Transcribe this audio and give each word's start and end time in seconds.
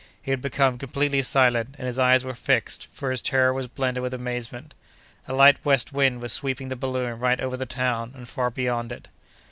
He 0.19 0.31
had 0.31 0.41
become 0.41 0.79
completely 0.79 1.21
silent, 1.21 1.75
and 1.77 1.85
his 1.85 1.99
eyes 1.99 2.25
were 2.25 2.33
fixed, 2.33 2.87
for 2.91 3.11
his 3.11 3.21
terror 3.21 3.53
was 3.53 3.67
blended 3.67 4.01
with 4.01 4.15
amazement. 4.15 4.73
A 5.27 5.33
light 5.35 5.63
west 5.63 5.93
wind 5.93 6.23
was 6.23 6.33
sweeping 6.33 6.69
the 6.69 6.75
balloon 6.75 7.19
right 7.19 7.39
over 7.39 7.55
the 7.55 7.67
town, 7.67 8.11
and 8.15 8.27
far 8.27 8.49
beyond 8.49 8.91
it. 8.91 9.09